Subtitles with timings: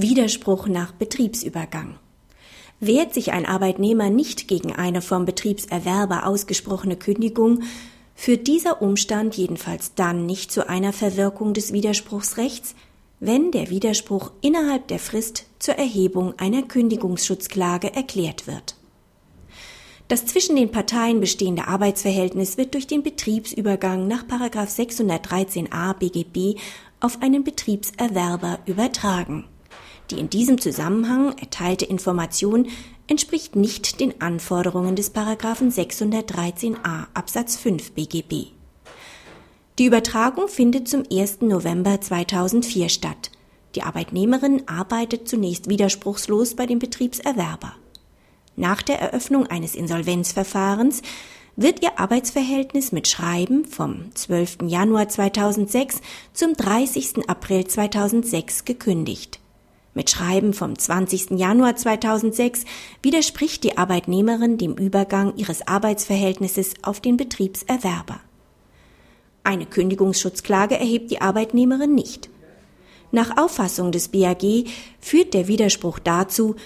[0.00, 1.96] Widerspruch nach Betriebsübergang.
[2.78, 7.64] Wehrt sich ein Arbeitnehmer nicht gegen eine vom Betriebserwerber ausgesprochene Kündigung,
[8.14, 12.76] führt dieser Umstand jedenfalls dann nicht zu einer Verwirkung des Widerspruchsrechts,
[13.18, 18.76] wenn der Widerspruch innerhalb der Frist zur Erhebung einer Kündigungsschutzklage erklärt wird.
[20.06, 26.60] Das zwischen den Parteien bestehende Arbeitsverhältnis wird durch den Betriebsübergang nach 613a BGB
[27.00, 29.44] auf einen Betriebserwerber übertragen.
[30.10, 32.68] Die in diesem Zusammenhang erteilte Information
[33.06, 38.52] entspricht nicht den Anforderungen des 613a Absatz 5 BGB.
[39.78, 41.42] Die Übertragung findet zum 1.
[41.42, 43.30] November 2004 statt.
[43.74, 47.74] Die Arbeitnehmerin arbeitet zunächst widerspruchslos bei dem Betriebserwerber.
[48.56, 51.02] Nach der Eröffnung eines Insolvenzverfahrens
[51.54, 54.58] wird ihr Arbeitsverhältnis mit Schreiben vom 12.
[54.66, 56.00] Januar 2006
[56.32, 57.28] zum 30.
[57.28, 59.38] April 2006 gekündigt.
[59.94, 61.30] Mit Schreiben vom 20.
[61.32, 62.64] Januar 2006
[63.02, 68.20] widerspricht die Arbeitnehmerin dem Übergang ihres Arbeitsverhältnisses auf den Betriebserwerber.
[69.44, 72.28] Eine Kündigungsschutzklage erhebt die Arbeitnehmerin nicht.
[73.10, 74.66] Nach Auffassung des BAG
[75.00, 76.56] führt der Widerspruch dazu,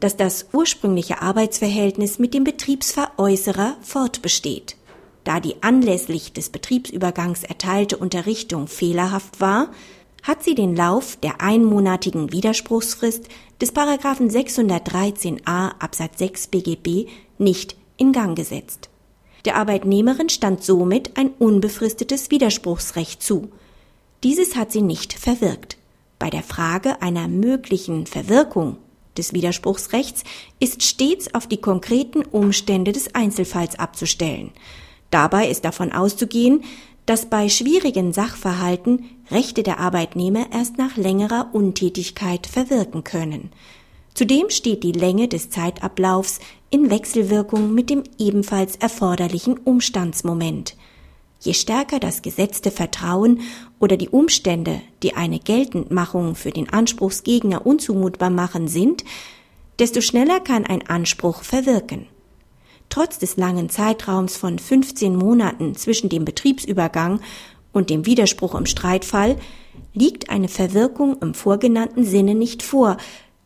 [0.00, 4.76] dass das ursprüngliche Arbeitsverhältnis mit dem Betriebsveräußerer fortbesteht.
[5.24, 9.72] Da die anlässlich des Betriebsübergangs erteilte Unterrichtung fehlerhaft war,
[10.22, 13.28] hat sie den Lauf der einmonatigen Widerspruchsfrist
[13.60, 18.88] des Paragraphen 613a Absatz 6 BGB nicht in Gang gesetzt.
[19.44, 23.48] Der Arbeitnehmerin stand somit ein unbefristetes Widerspruchsrecht zu.
[24.24, 25.76] Dieses hat sie nicht verwirkt.
[26.18, 28.76] Bei der Frage einer möglichen Verwirkung
[29.16, 30.24] des Widerspruchsrechts
[30.58, 34.52] ist stets auf die konkreten Umstände des Einzelfalls abzustellen.
[35.10, 36.64] Dabei ist davon auszugehen,
[37.08, 43.50] dass bei schwierigen Sachverhalten Rechte der Arbeitnehmer erst nach längerer Untätigkeit verwirken können.
[44.12, 50.76] Zudem steht die Länge des Zeitablaufs in Wechselwirkung mit dem ebenfalls erforderlichen Umstandsmoment.
[51.40, 53.40] Je stärker das gesetzte Vertrauen
[53.78, 59.02] oder die Umstände, die eine Geltendmachung für den Anspruchsgegner unzumutbar machen, sind,
[59.78, 62.06] desto schneller kann ein Anspruch verwirken.
[62.88, 67.20] Trotz des langen Zeitraums von 15 Monaten zwischen dem Betriebsübergang
[67.72, 69.36] und dem Widerspruch im Streitfall
[69.94, 72.96] liegt eine Verwirkung im vorgenannten Sinne nicht vor,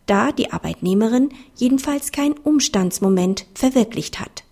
[0.06, 4.44] da die Arbeitnehmerin jedenfalls kein Umstandsmoment verwirklicht hat.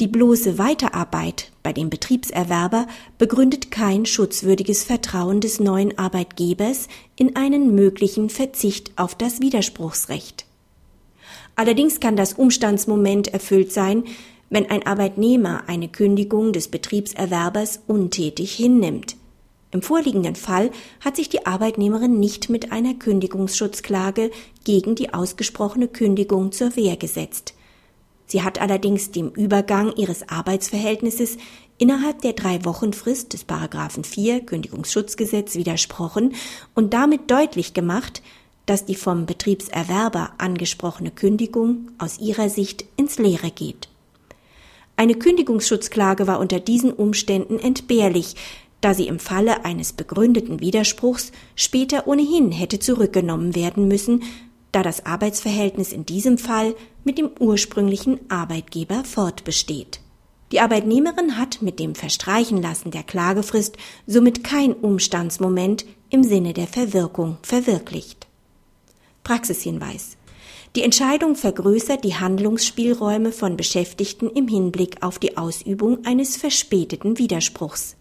[0.00, 2.88] Die bloße Weiterarbeit bei dem Betriebserwerber
[3.18, 10.46] begründet kein schutzwürdiges Vertrauen des neuen Arbeitgebers in einen möglichen Verzicht auf das Widerspruchsrecht.
[11.56, 14.04] Allerdings kann das Umstandsmoment erfüllt sein,
[14.50, 19.16] wenn ein Arbeitnehmer eine Kündigung des Betriebserwerbers untätig hinnimmt.
[19.70, 20.70] Im vorliegenden Fall
[21.00, 24.30] hat sich die Arbeitnehmerin nicht mit einer Kündigungsschutzklage
[24.64, 27.54] gegen die ausgesprochene Kündigung zur Wehr gesetzt.
[28.26, 31.38] Sie hat allerdings dem Übergang ihres Arbeitsverhältnisses
[31.78, 36.34] innerhalb der drei Wochenfrist des Paragraphen 4 Kündigungsschutzgesetz widersprochen
[36.74, 38.22] und damit deutlich gemacht,
[38.66, 43.88] dass die vom Betriebserwerber angesprochene Kündigung aus ihrer Sicht ins Leere geht.
[44.96, 48.36] Eine Kündigungsschutzklage war unter diesen Umständen entbehrlich,
[48.80, 54.22] da sie im Falle eines begründeten Widerspruchs später ohnehin hätte zurückgenommen werden müssen,
[54.72, 56.74] da das Arbeitsverhältnis in diesem Fall
[57.04, 60.00] mit dem ursprünglichen Arbeitgeber fortbesteht.
[60.50, 67.38] Die Arbeitnehmerin hat mit dem Verstreichenlassen der Klagefrist somit kein Umstandsmoment im Sinne der Verwirkung
[67.42, 68.21] verwirklicht.
[69.24, 70.16] Praxishinweis.
[70.74, 77.96] Die Entscheidung vergrößert die Handlungsspielräume von Beschäftigten im Hinblick auf die Ausübung eines verspäteten Widerspruchs.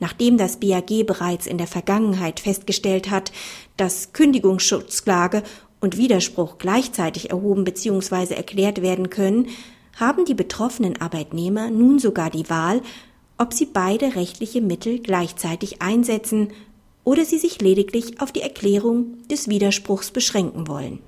[0.00, 3.32] Nachdem das BAG bereits in der Vergangenheit festgestellt hat,
[3.76, 5.42] dass Kündigungsschutzklage
[5.80, 8.34] und Widerspruch gleichzeitig erhoben bzw.
[8.34, 9.48] erklärt werden können,
[9.96, 12.82] haben die betroffenen Arbeitnehmer nun sogar die Wahl,
[13.38, 16.52] ob sie beide rechtliche Mittel gleichzeitig einsetzen
[17.04, 20.98] oder sie sich lediglich auf die Erklärung des Widerspruchs beschränken wollen.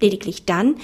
[0.00, 0.76] Lediglich dann,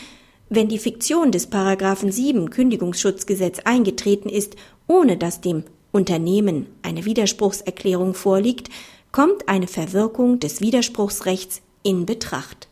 [0.49, 4.57] wenn die Fiktion des Paragraphen 7 Kündigungsschutzgesetz eingetreten ist,
[4.87, 8.69] ohne dass dem Unternehmen eine Widerspruchserklärung vorliegt,
[9.13, 12.69] kommt eine Verwirkung des Widerspruchsrechts in Betracht.